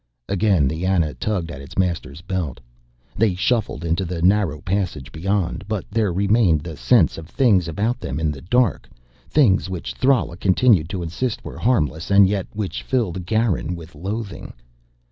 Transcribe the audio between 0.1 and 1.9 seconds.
Again the Ana tugged at its